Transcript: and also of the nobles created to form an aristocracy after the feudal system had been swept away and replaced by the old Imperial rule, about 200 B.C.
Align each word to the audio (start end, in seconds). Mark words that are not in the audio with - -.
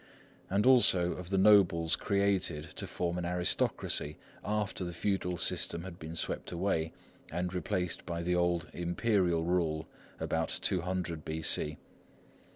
and 0.49 0.65
also 0.65 1.11
of 1.11 1.29
the 1.29 1.37
nobles 1.37 1.95
created 1.95 2.63
to 2.63 2.87
form 2.87 3.19
an 3.19 3.23
aristocracy 3.25 4.17
after 4.43 4.83
the 4.83 4.93
feudal 4.95 5.37
system 5.37 5.83
had 5.83 5.99
been 5.99 6.15
swept 6.15 6.51
away 6.51 6.91
and 7.31 7.53
replaced 7.53 8.03
by 8.03 8.23
the 8.23 8.33
old 8.33 8.67
Imperial 8.73 9.43
rule, 9.45 9.87
about 10.19 10.49
200 10.63 11.23
B.C. 11.23 11.77